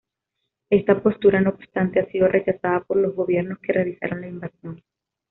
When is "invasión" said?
4.29-4.83